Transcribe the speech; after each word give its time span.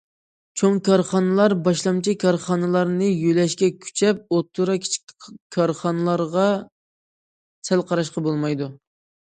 چوڭ 0.59 0.77
كارخانىلار، 0.85 1.53
باشلامچى 1.67 2.15
كارخانىلارنى 2.23 3.09
يۆلەشكە 3.11 3.69
كۈچەپ، 3.85 4.25
ئوتتۇرا، 4.39 4.79
كىچىك 4.87 5.15
كارخانىلارغا 5.59 6.49
سەل 7.71 7.89
قاراشقا 7.93 8.29
بولمايدۇ. 8.31 8.75